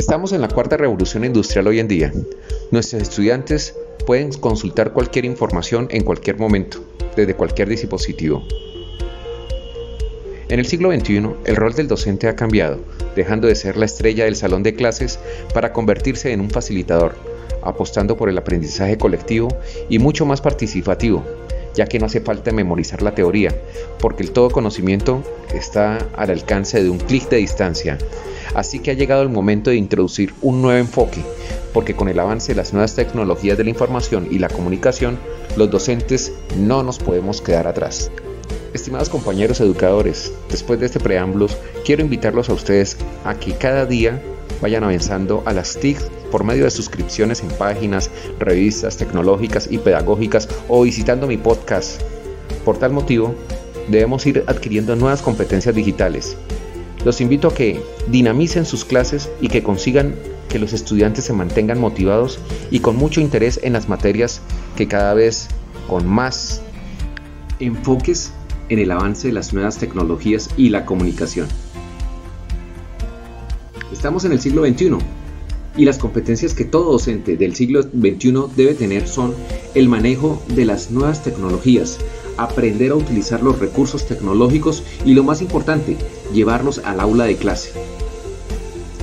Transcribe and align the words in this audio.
Estamos 0.00 0.32
en 0.32 0.40
la 0.40 0.48
cuarta 0.48 0.78
revolución 0.78 1.26
industrial 1.26 1.66
hoy 1.66 1.78
en 1.78 1.86
día. 1.86 2.10
Nuestros 2.70 3.02
estudiantes 3.02 3.76
pueden 4.06 4.32
consultar 4.32 4.94
cualquier 4.94 5.26
información 5.26 5.88
en 5.90 6.04
cualquier 6.04 6.38
momento, 6.38 6.82
desde 7.16 7.34
cualquier 7.34 7.68
dispositivo. 7.68 8.42
En 10.48 10.58
el 10.58 10.64
siglo 10.64 10.90
XXI, 10.90 11.28
el 11.44 11.54
rol 11.54 11.74
del 11.74 11.86
docente 11.86 12.28
ha 12.28 12.34
cambiado, 12.34 12.78
dejando 13.14 13.46
de 13.46 13.54
ser 13.54 13.76
la 13.76 13.84
estrella 13.84 14.24
del 14.24 14.36
salón 14.36 14.62
de 14.62 14.74
clases 14.74 15.18
para 15.52 15.74
convertirse 15.74 16.32
en 16.32 16.40
un 16.40 16.48
facilitador, 16.48 17.14
apostando 17.62 18.16
por 18.16 18.30
el 18.30 18.38
aprendizaje 18.38 18.96
colectivo 18.96 19.48
y 19.90 19.98
mucho 19.98 20.24
más 20.24 20.40
participativo, 20.40 21.26
ya 21.74 21.86
que 21.86 21.98
no 21.98 22.06
hace 22.06 22.20
falta 22.20 22.52
memorizar 22.52 23.02
la 23.02 23.14
teoría, 23.14 23.54
porque 24.00 24.22
el 24.22 24.30
todo 24.30 24.50
conocimiento 24.50 25.22
está 25.54 25.98
al 26.16 26.30
alcance 26.30 26.82
de 26.82 26.90
un 26.90 26.98
clic 26.98 27.28
de 27.28 27.38
distancia. 27.38 27.98
Así 28.54 28.80
que 28.80 28.90
ha 28.90 28.94
llegado 28.94 29.22
el 29.22 29.28
momento 29.28 29.70
de 29.70 29.76
introducir 29.76 30.34
un 30.42 30.62
nuevo 30.62 30.78
enfoque, 30.78 31.22
porque 31.72 31.94
con 31.94 32.08
el 32.08 32.18
avance 32.18 32.52
de 32.52 32.56
las 32.56 32.72
nuevas 32.72 32.96
tecnologías 32.96 33.56
de 33.56 33.64
la 33.64 33.70
información 33.70 34.26
y 34.30 34.38
la 34.38 34.48
comunicación, 34.48 35.18
los 35.56 35.70
docentes 35.70 36.32
no 36.56 36.82
nos 36.82 36.98
podemos 36.98 37.40
quedar 37.40 37.66
atrás. 37.66 38.10
Estimados 38.72 39.08
compañeros 39.08 39.60
educadores, 39.60 40.32
después 40.48 40.80
de 40.80 40.86
este 40.86 41.00
preámbulo, 41.00 41.46
quiero 41.84 42.02
invitarlos 42.02 42.48
a 42.48 42.54
ustedes 42.54 42.96
a 43.24 43.34
que 43.34 43.54
cada 43.54 43.84
día 43.84 44.20
vayan 44.60 44.84
avanzando 44.84 45.42
a 45.46 45.52
las 45.52 45.76
TIC 45.78 45.98
por 46.30 46.44
medio 46.44 46.64
de 46.64 46.70
suscripciones 46.70 47.42
en 47.42 47.48
páginas, 47.48 48.10
revistas 48.38 48.96
tecnológicas 48.96 49.68
y 49.70 49.78
pedagógicas 49.78 50.48
o 50.68 50.82
visitando 50.82 51.26
mi 51.26 51.36
podcast. 51.36 52.00
Por 52.64 52.78
tal 52.78 52.92
motivo, 52.92 53.34
debemos 53.88 54.26
ir 54.26 54.44
adquiriendo 54.46 54.96
nuevas 54.96 55.22
competencias 55.22 55.74
digitales. 55.74 56.36
Los 57.04 57.20
invito 57.20 57.48
a 57.48 57.54
que 57.54 57.80
dinamicen 58.08 58.66
sus 58.66 58.84
clases 58.84 59.30
y 59.40 59.48
que 59.48 59.62
consigan 59.62 60.14
que 60.48 60.58
los 60.58 60.72
estudiantes 60.72 61.24
se 61.24 61.32
mantengan 61.32 61.80
motivados 61.80 62.38
y 62.70 62.80
con 62.80 62.96
mucho 62.96 63.20
interés 63.20 63.60
en 63.62 63.72
las 63.72 63.88
materias 63.88 64.42
que 64.76 64.88
cada 64.88 65.14
vez 65.14 65.48
con 65.88 66.06
más 66.06 66.60
enfoques 67.58 68.32
en 68.68 68.78
el 68.78 68.90
avance 68.90 69.28
de 69.28 69.34
las 69.34 69.52
nuevas 69.52 69.78
tecnologías 69.78 70.50
y 70.56 70.68
la 70.68 70.84
comunicación. 70.84 71.48
Estamos 74.00 74.24
en 74.24 74.32
el 74.32 74.40
siglo 74.40 74.64
XXI 74.64 74.96
y 75.76 75.84
las 75.84 75.98
competencias 75.98 76.54
que 76.54 76.64
todo 76.64 76.92
docente 76.92 77.36
del 77.36 77.54
siglo 77.54 77.82
XXI 77.82 78.46
debe 78.56 78.72
tener 78.72 79.06
son 79.06 79.34
el 79.74 79.90
manejo 79.90 80.42
de 80.48 80.64
las 80.64 80.90
nuevas 80.90 81.22
tecnologías, 81.22 81.98
aprender 82.38 82.92
a 82.92 82.94
utilizar 82.94 83.42
los 83.42 83.58
recursos 83.58 84.06
tecnológicos 84.06 84.84
y 85.04 85.12
lo 85.12 85.22
más 85.22 85.42
importante, 85.42 85.98
llevarlos 86.32 86.78
al 86.78 86.98
aula 86.98 87.24
de 87.24 87.36
clase. 87.36 87.72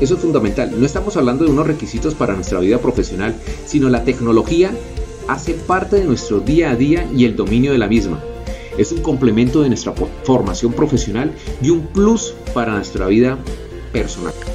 Eso 0.02 0.16
es 0.16 0.20
fundamental. 0.20 0.74
No 0.76 0.84
estamos 0.88 1.16
hablando 1.16 1.46
de 1.46 1.52
unos 1.52 1.68
requisitos 1.68 2.16
para 2.16 2.34
nuestra 2.34 2.60
vida 2.60 2.80
profesional, 2.80 3.36
sino 3.68 3.90
la 3.90 4.04
tecnología 4.04 4.72
hace 5.28 5.54
parte 5.54 5.98
de 5.98 6.06
nuestro 6.06 6.40
día 6.40 6.72
a 6.72 6.76
día 6.76 7.08
y 7.16 7.26
el 7.26 7.36
dominio 7.36 7.72
de 7.72 7.78
la 7.78 7.88
misma. 7.88 8.20
Es 8.80 8.92
un 8.92 9.04
complemento 9.04 9.62
de 9.62 9.70
nuestra 9.70 9.94
formación 10.24 10.74
profesional 10.74 11.34
y 11.62 11.70
un 11.70 11.86
plus 11.86 12.34
para 12.56 12.74
nuestra 12.74 13.06
vida 13.06 13.38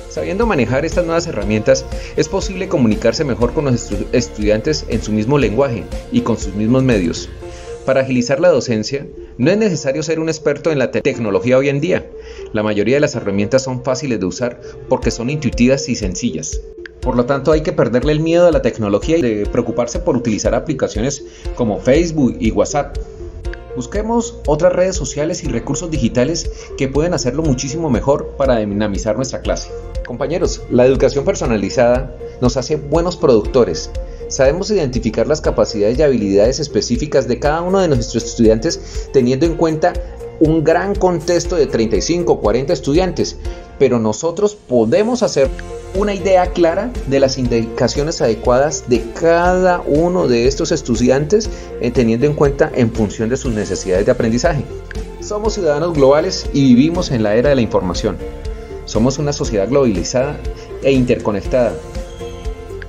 Sabiendo 0.08 0.46
manejar 0.46 0.84
estas 0.84 1.04
nuevas 1.04 1.26
herramientas, 1.26 1.84
es 2.16 2.28
posible 2.28 2.68
comunicarse 2.68 3.24
mejor 3.24 3.52
con 3.52 3.64
los 3.64 3.90
estudiantes 4.12 4.84
en 4.88 5.02
su 5.02 5.12
mismo 5.12 5.38
lenguaje 5.38 5.84
y 6.10 6.20
con 6.20 6.38
sus 6.38 6.54
mismos 6.54 6.82
medios. 6.82 7.28
Para 7.84 8.02
agilizar 8.02 8.38
la 8.38 8.50
docencia, 8.50 9.06
no 9.38 9.50
es 9.50 9.58
necesario 9.58 10.02
ser 10.04 10.20
un 10.20 10.28
experto 10.28 10.70
en 10.70 10.78
la 10.78 10.92
tecnología 10.92 11.58
hoy 11.58 11.68
en 11.68 11.80
día. 11.80 12.06
La 12.52 12.62
mayoría 12.62 12.96
de 12.96 13.00
las 13.00 13.16
herramientas 13.16 13.62
son 13.62 13.82
fáciles 13.82 14.20
de 14.20 14.26
usar 14.26 14.60
porque 14.88 15.10
son 15.10 15.30
intuitivas 15.30 15.88
y 15.88 15.96
sencillas. 15.96 16.60
Por 17.00 17.16
lo 17.16 17.26
tanto, 17.26 17.50
hay 17.50 17.62
que 17.62 17.72
perderle 17.72 18.12
el 18.12 18.20
miedo 18.20 18.46
a 18.46 18.52
la 18.52 18.62
tecnología 18.62 19.18
y 19.18 19.44
preocuparse 19.46 19.98
por 19.98 20.16
utilizar 20.16 20.54
aplicaciones 20.54 21.24
como 21.56 21.80
Facebook 21.80 22.36
y 22.38 22.52
WhatsApp. 22.52 22.96
Busquemos 23.74 24.38
otras 24.46 24.72
redes 24.72 24.96
sociales 24.96 25.42
y 25.44 25.48
recursos 25.48 25.90
digitales 25.90 26.50
que 26.76 26.88
pueden 26.88 27.14
hacerlo 27.14 27.42
muchísimo 27.42 27.88
mejor 27.88 28.34
para 28.36 28.58
dinamizar 28.58 29.16
nuestra 29.16 29.40
clase. 29.40 29.70
Compañeros, 30.06 30.62
la 30.70 30.84
educación 30.84 31.24
personalizada 31.24 32.14
nos 32.40 32.56
hace 32.56 32.76
buenos 32.76 33.16
productores. 33.16 33.90
Sabemos 34.28 34.70
identificar 34.70 35.26
las 35.26 35.40
capacidades 35.40 35.98
y 35.98 36.02
habilidades 36.02 36.60
específicas 36.60 37.28
de 37.28 37.38
cada 37.38 37.62
uno 37.62 37.80
de 37.80 37.88
nuestros 37.88 38.24
estudiantes 38.24 39.08
teniendo 39.12 39.46
en 39.46 39.56
cuenta 39.56 39.92
un 40.40 40.64
gran 40.64 40.94
contexto 40.94 41.56
de 41.56 41.66
35 41.66 42.32
o 42.32 42.40
40 42.40 42.72
estudiantes, 42.72 43.36
pero 43.78 43.98
nosotros 43.98 44.54
podemos 44.54 45.22
hacer 45.22 45.48
una 45.94 46.14
idea 46.14 46.46
clara 46.46 46.90
de 47.06 47.20
las 47.20 47.38
indicaciones 47.38 48.22
adecuadas 48.22 48.84
de 48.88 49.02
cada 49.12 49.80
uno 49.80 50.26
de 50.26 50.46
estos 50.46 50.72
estudiantes 50.72 51.50
eh, 51.80 51.90
teniendo 51.90 52.26
en 52.26 52.34
cuenta 52.34 52.70
en 52.74 52.92
función 52.92 53.28
de 53.28 53.36
sus 53.36 53.52
necesidades 53.52 54.06
de 54.06 54.12
aprendizaje. 54.12 54.64
Somos 55.20 55.54
ciudadanos 55.54 55.94
globales 55.94 56.46
y 56.52 56.74
vivimos 56.74 57.10
en 57.10 57.22
la 57.22 57.34
era 57.34 57.50
de 57.50 57.54
la 57.54 57.60
información. 57.60 58.16
Somos 58.86 59.18
una 59.18 59.32
sociedad 59.32 59.68
globalizada 59.68 60.36
e 60.82 60.92
interconectada. 60.92 61.74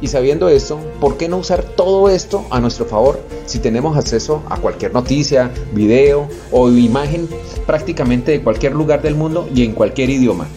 Y 0.01 0.07
sabiendo 0.07 0.49
esto, 0.49 0.79
¿por 0.99 1.15
qué 1.15 1.29
no 1.29 1.37
usar 1.37 1.63
todo 1.63 2.09
esto 2.09 2.45
a 2.49 2.59
nuestro 2.59 2.85
favor 2.85 3.21
si 3.45 3.59
tenemos 3.59 3.95
acceso 3.95 4.43
a 4.49 4.57
cualquier 4.57 4.93
noticia, 4.93 5.49
video 5.73 6.27
o 6.51 6.69
imagen 6.69 7.29
prácticamente 7.65 8.31
de 8.31 8.41
cualquier 8.41 8.73
lugar 8.73 9.01
del 9.01 9.15
mundo 9.15 9.47
y 9.55 9.63
en 9.63 9.71
cualquier 9.71 10.09
idioma? 10.09 10.47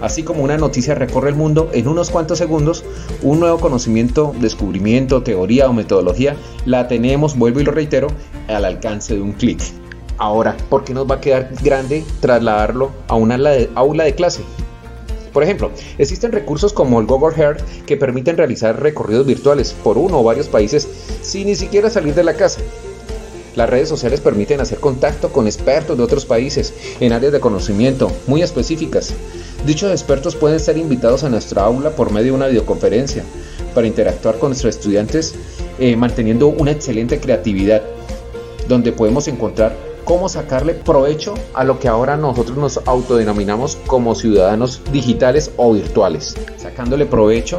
Así 0.00 0.22
como 0.22 0.42
una 0.42 0.58
noticia 0.58 0.94
recorre 0.94 1.30
el 1.30 1.34
mundo 1.34 1.70
en 1.72 1.88
unos 1.88 2.10
cuantos 2.10 2.38
segundos, 2.38 2.84
un 3.22 3.40
nuevo 3.40 3.58
conocimiento, 3.58 4.34
descubrimiento, 4.40 5.22
teoría 5.22 5.68
o 5.68 5.72
metodología 5.72 6.36
la 6.66 6.88
tenemos, 6.88 7.36
vuelvo 7.36 7.60
y 7.60 7.64
lo 7.64 7.72
reitero, 7.72 8.08
al 8.48 8.64
alcance 8.64 9.14
de 9.14 9.22
un 9.22 9.32
clic. 9.32 9.60
Ahora, 10.18 10.56
¿por 10.68 10.84
qué 10.84 10.94
nos 10.94 11.10
va 11.10 11.16
a 11.16 11.20
quedar 11.20 11.50
grande 11.62 12.04
trasladarlo 12.20 12.90
a 13.08 13.16
una 13.16 13.38
aula 13.74 14.04
de 14.04 14.14
clase? 14.14 14.42
Por 15.32 15.42
ejemplo, 15.42 15.70
existen 15.98 16.32
recursos 16.32 16.72
como 16.72 16.98
el 16.98 17.06
Google 17.06 17.36
Earth 17.36 17.60
que 17.84 17.98
permiten 17.98 18.38
realizar 18.38 18.80
recorridos 18.80 19.26
virtuales 19.26 19.74
por 19.84 19.98
uno 19.98 20.20
o 20.20 20.24
varios 20.24 20.48
países 20.48 20.88
sin 21.20 21.46
ni 21.46 21.54
siquiera 21.54 21.90
salir 21.90 22.14
de 22.14 22.24
la 22.24 22.32
casa. 22.34 22.60
Las 23.54 23.68
redes 23.68 23.88
sociales 23.88 24.20
permiten 24.20 24.60
hacer 24.60 24.78
contacto 24.80 25.32
con 25.32 25.46
expertos 25.46 25.96
de 25.96 26.02
otros 26.02 26.24
países 26.24 26.72
en 27.00 27.12
áreas 27.12 27.32
de 27.32 27.40
conocimiento 27.40 28.10
muy 28.26 28.42
específicas. 28.42 29.12
Dichos 29.66 29.90
expertos 29.90 30.36
pueden 30.36 30.60
ser 30.60 30.78
invitados 30.78 31.24
a 31.24 31.28
nuestra 31.28 31.64
aula 31.64 31.90
por 31.90 32.12
medio 32.12 32.26
de 32.26 32.36
una 32.36 32.46
videoconferencia 32.46 33.24
para 33.74 33.88
interactuar 33.88 34.38
con 34.38 34.50
nuestros 34.50 34.76
estudiantes 34.76 35.34
eh, 35.80 35.96
manteniendo 35.96 36.46
una 36.46 36.70
excelente 36.70 37.18
creatividad, 37.18 37.82
donde 38.68 38.92
podemos 38.92 39.26
encontrar 39.26 39.76
cómo 40.04 40.28
sacarle 40.28 40.74
provecho 40.74 41.34
a 41.52 41.64
lo 41.64 41.80
que 41.80 41.88
ahora 41.88 42.16
nosotros 42.16 42.56
nos 42.56 42.80
autodenominamos 42.86 43.76
como 43.88 44.14
ciudadanos 44.14 44.82
digitales 44.92 45.50
o 45.56 45.72
virtuales, 45.72 46.36
sacándole 46.56 47.04
provecho 47.04 47.58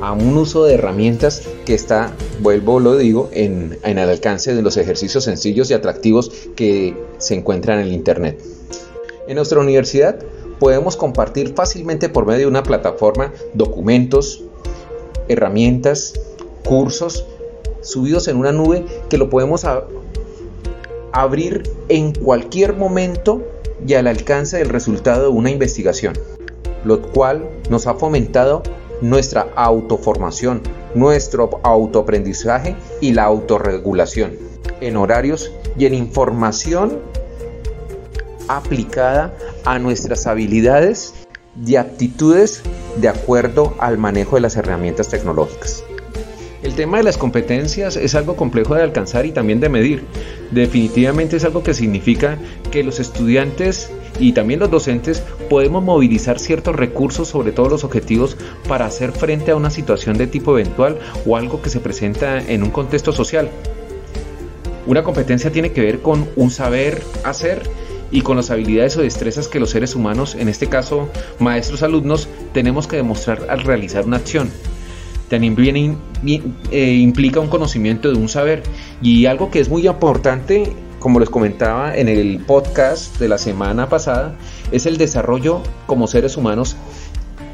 a 0.00 0.12
un 0.12 0.38
uso 0.38 0.64
de 0.64 0.74
herramientas 0.74 1.42
que 1.66 1.74
está, 1.74 2.12
vuelvo 2.38 2.78
lo 2.78 2.96
digo, 2.96 3.28
en, 3.32 3.76
en 3.82 3.98
el 3.98 4.08
alcance 4.08 4.54
de 4.54 4.62
los 4.62 4.76
ejercicios 4.76 5.24
sencillos 5.24 5.68
y 5.72 5.74
atractivos 5.74 6.30
que 6.54 6.96
se 7.18 7.34
encuentran 7.34 7.80
en 7.80 7.92
Internet. 7.92 8.40
En 9.26 9.34
nuestra 9.34 9.58
universidad 9.58 10.16
podemos 10.60 10.96
compartir 10.96 11.54
fácilmente 11.54 12.08
por 12.08 12.26
medio 12.26 12.40
de 12.40 12.46
una 12.46 12.62
plataforma 12.62 13.32
documentos, 13.54 14.44
herramientas, 15.26 16.14
cursos 16.64 17.26
subidos 17.80 18.28
en 18.28 18.36
una 18.36 18.52
nube 18.52 18.84
que 19.08 19.18
lo 19.18 19.30
podemos 19.30 19.66
abrir 21.12 21.68
en 21.88 22.12
cualquier 22.12 22.74
momento 22.74 23.42
y 23.86 23.94
al 23.94 24.06
alcance 24.06 24.58
del 24.58 24.68
resultado 24.68 25.22
de 25.22 25.28
una 25.28 25.50
investigación, 25.50 26.14
lo 26.84 27.00
cual 27.00 27.48
nos 27.70 27.86
ha 27.86 27.94
fomentado 27.94 28.62
nuestra 29.00 29.48
autoformación, 29.56 30.60
nuestro 30.94 31.60
autoaprendizaje 31.62 32.76
y 33.00 33.12
la 33.12 33.24
autorregulación 33.24 34.36
en 34.80 34.96
horarios 34.96 35.50
y 35.78 35.86
en 35.86 35.94
información 35.94 36.98
aplicada 38.56 39.34
a 39.64 39.78
nuestras 39.78 40.26
habilidades 40.26 41.14
y 41.66 41.76
aptitudes 41.76 42.62
de 42.96 43.08
acuerdo 43.08 43.74
al 43.78 43.98
manejo 43.98 44.36
de 44.36 44.42
las 44.42 44.56
herramientas 44.56 45.08
tecnológicas. 45.08 45.84
El 46.62 46.74
tema 46.74 46.98
de 46.98 47.04
las 47.04 47.16
competencias 47.16 47.96
es 47.96 48.14
algo 48.14 48.36
complejo 48.36 48.74
de 48.74 48.82
alcanzar 48.82 49.24
y 49.24 49.32
también 49.32 49.60
de 49.60 49.70
medir. 49.70 50.04
Definitivamente 50.50 51.36
es 51.36 51.44
algo 51.44 51.62
que 51.62 51.72
significa 51.72 52.36
que 52.70 52.82
los 52.82 53.00
estudiantes 53.00 53.90
y 54.18 54.32
también 54.32 54.60
los 54.60 54.70
docentes 54.70 55.22
podemos 55.48 55.82
movilizar 55.82 56.38
ciertos 56.38 56.76
recursos 56.76 57.28
sobre 57.28 57.52
todos 57.52 57.70
los 57.70 57.84
objetivos 57.84 58.36
para 58.68 58.84
hacer 58.84 59.12
frente 59.12 59.52
a 59.52 59.56
una 59.56 59.70
situación 59.70 60.18
de 60.18 60.26
tipo 60.26 60.58
eventual 60.58 60.98
o 61.26 61.36
algo 61.36 61.62
que 61.62 61.70
se 61.70 61.80
presenta 61.80 62.38
en 62.38 62.62
un 62.62 62.70
contexto 62.70 63.12
social. 63.12 63.48
Una 64.86 65.02
competencia 65.02 65.50
tiene 65.50 65.72
que 65.72 65.80
ver 65.80 66.00
con 66.00 66.28
un 66.36 66.50
saber 66.50 67.02
hacer 67.24 67.62
y 68.10 68.22
con 68.22 68.36
las 68.36 68.50
habilidades 68.50 68.96
o 68.96 69.02
destrezas 69.02 69.48
que 69.48 69.60
los 69.60 69.70
seres 69.70 69.94
humanos, 69.94 70.34
en 70.34 70.48
este 70.48 70.68
caso 70.68 71.08
maestros 71.38 71.82
alumnos, 71.82 72.28
tenemos 72.52 72.86
que 72.86 72.96
demostrar 72.96 73.46
al 73.48 73.60
realizar 73.60 74.04
una 74.04 74.16
acción. 74.16 74.50
También 75.28 75.96
eh, 76.26 76.92
implica 76.92 77.38
un 77.38 77.48
conocimiento 77.48 78.10
de 78.10 78.18
un 78.18 78.28
saber 78.28 78.64
y 79.00 79.26
algo 79.26 79.50
que 79.50 79.60
es 79.60 79.68
muy 79.68 79.86
importante, 79.86 80.72
como 80.98 81.20
les 81.20 81.30
comentaba 81.30 81.96
en 81.96 82.08
el 82.08 82.40
podcast 82.40 83.18
de 83.20 83.28
la 83.28 83.38
semana 83.38 83.88
pasada, 83.88 84.34
es 84.72 84.86
el 84.86 84.98
desarrollo 84.98 85.62
como 85.86 86.08
seres 86.08 86.36
humanos 86.36 86.76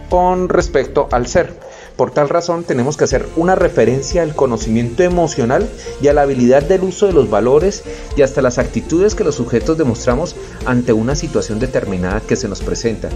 con 0.08 0.48
respecto 0.48 1.08
al 1.12 1.26
ser. 1.26 1.65
Por 1.96 2.10
tal 2.10 2.28
razón 2.28 2.64
tenemos 2.64 2.98
que 2.98 3.04
hacer 3.04 3.26
una 3.36 3.54
referencia 3.54 4.22
al 4.22 4.34
conocimiento 4.34 5.02
emocional 5.02 5.66
y 6.02 6.08
a 6.08 6.12
la 6.12 6.22
habilidad 6.22 6.62
del 6.62 6.82
uso 6.82 7.06
de 7.06 7.14
los 7.14 7.30
valores 7.30 7.84
y 8.16 8.22
hasta 8.22 8.42
las 8.42 8.58
actitudes 8.58 9.14
que 9.14 9.24
los 9.24 9.36
sujetos 9.36 9.78
demostramos 9.78 10.36
ante 10.66 10.92
una 10.92 11.14
situación 11.14 11.58
determinada 11.58 12.20
que 12.20 12.36
se 12.36 12.48
nos 12.48 12.60
presenta. 12.60 13.08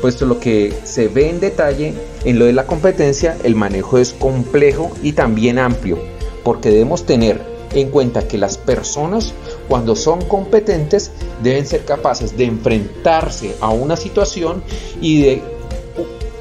Puesto 0.00 0.24
lo 0.24 0.38
que 0.38 0.72
se 0.84 1.08
ve 1.08 1.30
en 1.30 1.40
detalle 1.40 1.94
en 2.24 2.38
lo 2.38 2.44
de 2.44 2.52
la 2.52 2.66
competencia, 2.66 3.36
el 3.42 3.56
manejo 3.56 3.98
es 3.98 4.12
complejo 4.12 4.92
y 5.02 5.12
también 5.12 5.58
amplio, 5.58 5.98
porque 6.44 6.70
debemos 6.70 7.06
tener 7.06 7.40
en 7.74 7.90
cuenta 7.90 8.28
que 8.28 8.38
las 8.38 8.56
personas 8.56 9.34
cuando 9.68 9.96
son 9.96 10.24
competentes 10.26 11.10
deben 11.42 11.66
ser 11.66 11.84
capaces 11.84 12.36
de 12.36 12.44
enfrentarse 12.44 13.56
a 13.60 13.70
una 13.70 13.96
situación 13.96 14.62
y 15.00 15.22
de 15.22 15.55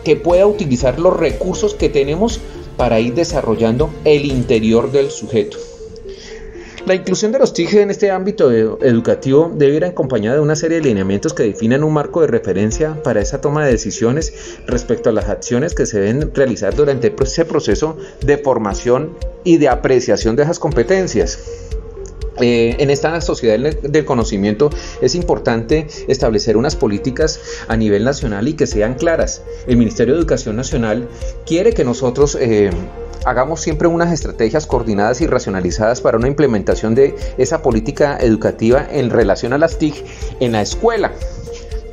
que 0.06 0.16
pueda 0.16 0.48
utilizar 0.48 1.00
los 1.00 1.18
recursos 1.18 1.76
que 1.76 1.90
tenemos 1.90 2.40
para 2.78 3.02
ir 3.02 3.14
desarrollando 3.14 3.90
el 4.06 4.26
interior 4.26 4.92
del 4.92 5.12
sujeto. 5.12 5.58
La 6.86 6.94
inclusión 6.94 7.32
de 7.32 7.40
los 7.40 7.52
TIG 7.54 7.78
en 7.78 7.90
este 7.90 8.12
ámbito 8.12 8.52
educativo 8.52 9.52
debe 9.56 9.78
ir 9.78 9.86
acompañada 9.86 10.36
de 10.36 10.44
una 10.44 10.56
serie 10.56 10.78
de 10.78 10.84
lineamientos 10.84 11.34
que 11.34 11.42
definen 11.42 11.84
un 11.84 11.92
marco 11.92 12.22
de 12.22 12.28
referencia 12.28 13.02
para 13.02 13.22
esa 13.22 13.42
toma 13.42 13.66
de 13.66 13.72
decisiones 13.72 14.60
respecto 14.68 15.10
a 15.10 15.14
las 15.14 15.28
acciones 15.28 15.74
que 15.74 15.88
se 15.88 16.00
deben 16.00 16.32
realizar 16.36 16.76
durante 16.76 17.12
ese 17.24 17.44
proceso 17.44 17.98
de 18.22 18.38
formación 18.38 19.18
y 19.44 19.58
de 19.58 19.68
apreciación 19.68 20.36
de 20.36 20.44
esas 20.44 20.60
competencias. 20.60 21.40
Eh, 22.42 22.76
en 22.80 22.90
esta 22.90 23.20
sociedad 23.22 23.58
del 23.58 24.06
conocimiento 24.06 24.70
es 25.02 25.16
importante 25.16 25.88
establecer 26.08 26.58
unas 26.58 26.76
políticas 26.76 27.40
a 27.68 27.78
nivel 27.78 28.04
nacional 28.04 28.48
y 28.48 28.54
que 28.54 28.68
sean 28.68 28.96
claras. 28.96 29.42
El 29.68 29.78
Ministerio 29.78 30.14
de 30.14 30.20
Educación 30.20 30.56
Nacional 30.56 31.08
quiere 31.46 31.72
que 31.74 31.86
nosotros 31.86 32.38
eh, 32.40 32.72
hagamos 33.26 33.62
siempre 33.62 33.88
unas 33.88 34.12
estrategias 34.12 34.68
coordinadas 34.68 35.22
y 35.22 35.28
racionalizadas 35.28 36.02
para 36.02 36.18
una 36.18 36.28
implementación 36.28 36.94
de 36.94 37.16
esa 37.38 37.62
política 37.62 38.18
educativa 38.20 38.86
en 38.90 39.10
relación 39.10 39.54
a 39.54 39.58
las 39.58 39.78
TIC 39.78 40.04
en 40.42 40.52
la 40.52 40.62
escuela. 40.62 41.14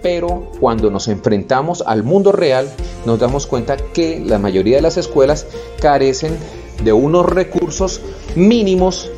Pero 0.03 0.51
cuando 0.59 0.91
nos 0.91 1.07
enfrentamos 1.07 1.85
al 1.87 2.03
mundo 2.03 2.33
real, 2.33 2.69
nos 3.07 3.21
damos 3.21 3.47
cuenta 3.47 3.77
que 3.77 4.19
la 4.19 4.39
mayoría 4.39 4.77
de 4.77 4.83
las 4.83 4.97
escuelas 4.97 5.47
carecen 5.81 6.37
de 6.83 6.93
unos 6.93 7.27
recursos 7.27 8.01
mínimos 8.35 9.09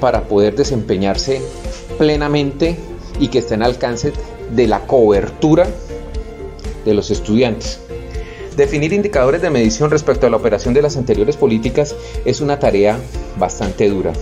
para 0.00 0.24
poder 0.24 0.56
desempeñarse 0.56 1.40
plenamente 1.96 2.76
y 3.20 3.28
que 3.28 3.38
esté 3.38 3.54
en 3.54 3.62
alcance 3.62 4.12
de 4.54 4.66
la 4.66 4.86
cobertura 4.86 5.66
de 6.84 6.94
los 6.94 7.10
estudiantes. 7.10 7.80
Definir 8.56 8.92
indicadores 8.92 9.40
de 9.40 9.50
medición 9.50 9.90
respecto 9.90 10.26
a 10.26 10.30
la 10.30 10.36
operación 10.36 10.74
de 10.74 10.82
las 10.82 10.96
anteriores 10.96 11.36
políticas 11.36 11.94
es 12.24 12.40
una 12.40 12.58
tarea 12.58 12.98
bastante 13.38 13.88
dura. 13.88 14.12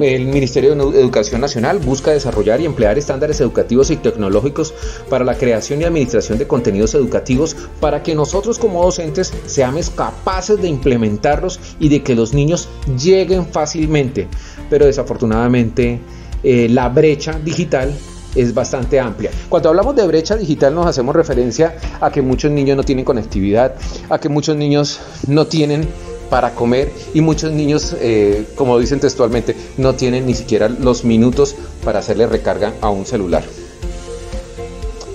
El 0.00 0.26
Ministerio 0.26 0.74
de 0.74 1.00
Educación 1.00 1.40
Nacional 1.40 1.78
busca 1.78 2.10
desarrollar 2.10 2.60
y 2.60 2.66
emplear 2.66 2.98
estándares 2.98 3.40
educativos 3.40 3.90
y 3.90 3.96
tecnológicos 3.96 4.74
para 5.08 5.24
la 5.24 5.38
creación 5.38 5.80
y 5.80 5.84
administración 5.84 6.36
de 6.36 6.46
contenidos 6.46 6.94
educativos 6.94 7.56
para 7.80 8.02
que 8.02 8.14
nosotros 8.14 8.58
como 8.58 8.84
docentes 8.84 9.32
seamos 9.46 9.88
capaces 9.88 10.60
de 10.60 10.68
implementarlos 10.68 11.58
y 11.80 11.88
de 11.88 12.02
que 12.02 12.14
los 12.14 12.34
niños 12.34 12.68
lleguen 12.98 13.46
fácilmente. 13.46 14.28
Pero 14.68 14.86
desafortunadamente 14.86 16.00
eh, 16.42 16.68
la 16.68 16.88
brecha 16.88 17.38
digital 17.38 17.92
es 18.34 18.54
bastante 18.54 19.00
amplia. 19.00 19.30
Cuando 19.48 19.68
hablamos 19.68 19.96
de 19.96 20.06
brecha 20.06 20.36
digital 20.36 20.74
nos 20.74 20.86
hacemos 20.86 21.16
referencia 21.16 21.76
a 22.00 22.10
que 22.10 22.22
muchos 22.22 22.50
niños 22.50 22.76
no 22.76 22.82
tienen 22.82 23.04
conectividad, 23.04 23.74
a 24.10 24.18
que 24.18 24.28
muchos 24.28 24.56
niños 24.56 25.00
no 25.26 25.46
tienen 25.46 25.88
para 26.30 26.54
comer 26.54 26.92
y 27.14 27.20
muchos 27.20 27.52
niños, 27.52 27.94
eh, 28.00 28.46
como 28.54 28.78
dicen 28.78 29.00
textualmente, 29.00 29.56
no 29.76 29.94
tienen 29.94 30.26
ni 30.26 30.34
siquiera 30.34 30.68
los 30.68 31.04
minutos 31.04 31.54
para 31.84 32.00
hacerle 32.00 32.26
recarga 32.26 32.74
a 32.80 32.90
un 32.90 33.06
celular. 33.06 33.44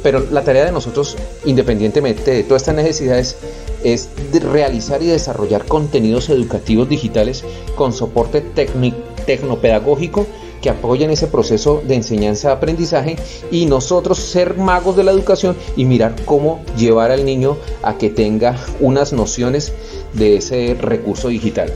Pero 0.04 0.26
la 0.32 0.44
tarea 0.44 0.66
de 0.66 0.72
nosotros, 0.72 1.16
independientemente 1.46 2.32
de 2.32 2.44
todas 2.44 2.64
estas 2.64 2.76
necesidades, 2.76 3.38
es 3.84 4.10
realizar 4.42 5.02
y 5.02 5.08
desarrollar 5.08 5.66
contenidos 5.66 6.30
educativos 6.30 6.90
digitales 6.90 7.44
con 7.76 7.94
soporte 7.94 8.42
tecnopedagógico 9.26 10.26
que 10.62 10.70
apoyen 10.70 11.10
ese 11.10 11.28
proceso 11.28 11.82
de 11.86 11.96
enseñanza-aprendizaje 11.96 13.16
y 13.50 13.66
nosotros 13.66 14.20
ser 14.20 14.58
magos 14.58 14.96
de 14.96 15.04
la 15.04 15.12
educación 15.12 15.56
y 15.76 15.86
mirar 15.86 16.16
cómo 16.26 16.64
llevar 16.78 17.12
al 17.12 17.26
niño 17.26 17.58
a 17.82 17.98
que 17.98 18.10
tenga 18.10 18.56
unas 18.80 19.12
nociones 19.12 19.74
de 20.14 20.38
ese 20.38 20.76
recurso 20.80 21.30
digital. 21.30 21.74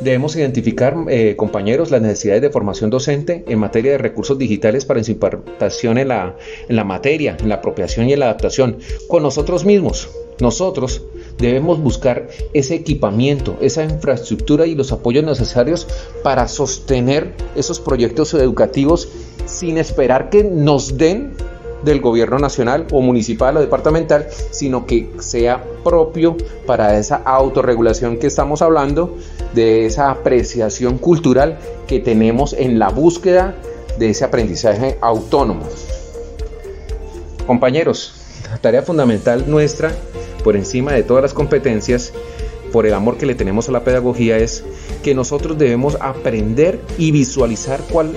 Debemos 0.00 0.34
identificar, 0.34 0.96
eh, 1.08 1.36
compañeros, 1.36 1.90
las 1.90 2.00
necesidades 2.00 2.40
de 2.40 2.48
formación 2.48 2.88
docente 2.88 3.44
en 3.46 3.58
materia 3.58 3.92
de 3.92 3.98
recursos 3.98 4.38
digitales 4.38 4.86
para 4.86 5.04
su 5.04 5.10
implantación 5.10 5.98
en 5.98 6.08
la, 6.08 6.36
en 6.68 6.76
la 6.76 6.84
materia, 6.84 7.36
en 7.38 7.50
la 7.50 7.56
apropiación 7.56 8.08
y 8.08 8.14
en 8.14 8.20
la 8.20 8.26
adaptación 8.26 8.78
con 9.08 9.22
nosotros 9.22 9.66
mismos. 9.66 10.08
Nosotros 10.40 11.02
debemos 11.38 11.80
buscar 11.80 12.28
ese 12.52 12.74
equipamiento, 12.74 13.56
esa 13.60 13.84
infraestructura 13.84 14.66
y 14.66 14.74
los 14.74 14.92
apoyos 14.92 15.24
necesarios 15.24 15.86
para 16.22 16.48
sostener 16.48 17.34
esos 17.54 17.80
proyectos 17.80 18.34
educativos 18.34 19.08
sin 19.46 19.78
esperar 19.78 20.30
que 20.30 20.44
nos 20.44 20.96
den 20.96 21.34
del 21.84 22.00
gobierno 22.00 22.38
nacional 22.38 22.86
o 22.92 23.00
municipal 23.00 23.56
o 23.56 23.60
departamental, 23.60 24.26
sino 24.50 24.86
que 24.86 25.10
sea 25.18 25.64
propio 25.82 26.36
para 26.66 26.98
esa 26.98 27.16
autorregulación 27.16 28.18
que 28.18 28.26
estamos 28.26 28.62
hablando, 28.62 29.16
de 29.54 29.86
esa 29.86 30.10
apreciación 30.10 30.98
cultural 30.98 31.58
que 31.86 32.00
tenemos 32.00 32.52
en 32.52 32.78
la 32.78 32.90
búsqueda 32.90 33.54
de 33.98 34.10
ese 34.10 34.24
aprendizaje 34.24 34.98
autónomo. 35.00 35.64
Compañeros, 37.46 38.14
la 38.50 38.58
tarea 38.58 38.82
fundamental 38.82 39.44
nuestra, 39.50 39.92
por 40.42 40.56
encima 40.56 40.92
de 40.92 41.02
todas 41.02 41.22
las 41.22 41.34
competencias, 41.34 42.12
por 42.72 42.86
el 42.86 42.94
amor 42.94 43.16
que 43.16 43.26
le 43.26 43.34
tenemos 43.34 43.68
a 43.68 43.72
la 43.72 43.84
pedagogía, 43.84 44.38
es 44.38 44.64
que 45.02 45.14
nosotros 45.14 45.58
debemos 45.58 45.96
aprender 46.00 46.80
y 46.98 47.10
visualizar 47.10 47.80
cuál, 47.90 48.12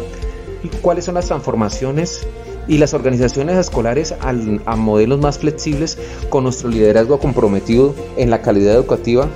cuáles 0.82 1.06
son 1.06 1.16
las 1.16 1.28
transformaciones 1.28 2.28
y 2.68 2.78
las 2.78 2.94
organizaciones 2.94 3.58
escolares 3.58 4.14
a 4.22 4.76
modelos 4.76 5.20
más 5.20 5.38
flexibles 5.38 5.98
con 6.30 6.44
nuestro 6.44 6.70
liderazgo 6.70 7.20
comprometido 7.20 7.94
en 8.16 8.30
la 8.30 8.42
calidad 8.42 8.76
educativa 8.76 9.28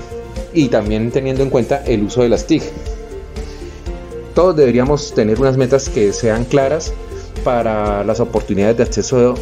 y 0.54 0.70
también 0.70 1.12
teniendo 1.12 1.44
en 1.44 1.50
cuenta 1.50 1.84
el 1.86 2.04
uso 2.04 2.22
de 2.22 2.30
las 2.30 2.48
TIC. 2.48 2.64
Todos 4.34 4.56
deberíamos 4.56 5.14
tener 5.14 5.40
unas 5.40 5.58
metas 5.58 5.90
que 5.90 6.14
sean 6.14 6.46
claras 6.46 6.94
para 7.48 8.04
las 8.04 8.20
oportunidades 8.20 8.76
de 8.76 8.84
acceso 8.84 9.36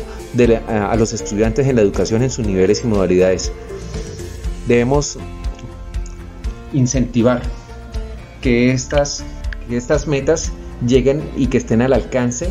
a 0.67 0.95
los 0.95 1.11
estudiantes 1.11 1.65
en 1.65 1.75
la 1.75 1.81
educación 1.81 2.21
en 2.21 2.29
sus 2.29 2.45
niveles 2.45 2.83
y 2.83 2.87
modalidades. 2.87 3.51
Debemos 4.67 5.17
incentivar 6.71 7.41
que 8.41 8.69
estas, 8.69 9.25
que 9.67 9.75
estas 9.75 10.05
metas 10.05 10.51
lleguen 10.85 11.23
y 11.35 11.47
que 11.47 11.57
estén 11.57 11.81
al 11.81 11.93
alcance 11.93 12.47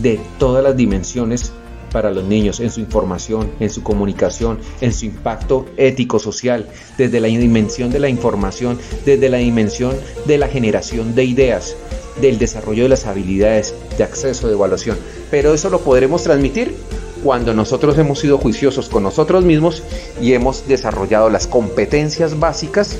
de 0.00 0.20
todas 0.38 0.62
las 0.62 0.76
dimensiones 0.76 1.52
para 1.90 2.12
los 2.12 2.22
niños 2.22 2.60
en 2.60 2.70
su 2.70 2.78
información, 2.78 3.50
en 3.58 3.70
su 3.70 3.82
comunicación, 3.82 4.60
en 4.80 4.92
su 4.92 5.06
impacto 5.06 5.66
ético-social, 5.78 6.68
desde 6.96 7.18
la 7.18 7.26
dimensión 7.26 7.90
de 7.90 7.98
la 7.98 8.08
información, 8.08 8.78
desde 9.04 9.28
la 9.28 9.38
dimensión 9.38 9.96
de 10.26 10.38
la 10.38 10.46
generación 10.46 11.16
de 11.16 11.24
ideas, 11.24 11.74
del 12.20 12.38
desarrollo 12.38 12.84
de 12.84 12.88
las 12.88 13.06
habilidades, 13.06 13.74
de 13.96 14.04
acceso, 14.04 14.46
de 14.48 14.54
evaluación. 14.54 14.98
Pero 15.30 15.54
eso 15.54 15.70
lo 15.70 15.80
podremos 15.80 16.22
transmitir 16.22 16.74
cuando 17.22 17.54
nosotros 17.54 17.96
hemos 17.98 18.18
sido 18.18 18.38
juiciosos 18.38 18.88
con 18.88 19.02
nosotros 19.02 19.44
mismos 19.44 19.82
y 20.20 20.32
hemos 20.34 20.66
desarrollado 20.66 21.30
las 21.30 21.46
competencias 21.46 22.38
básicas 22.38 22.96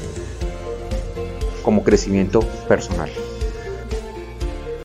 como 1.62 1.82
crecimiento 1.82 2.40
personal. 2.68 3.10